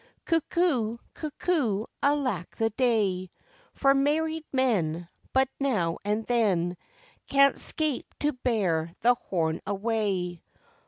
[0.25, 0.97] Cuckoo!
[1.13, 1.85] cuckoo!
[2.01, 3.29] alack the day!
[3.75, 6.75] For married men But now and then,
[7.27, 10.41] Can 'scape to bear the horn away.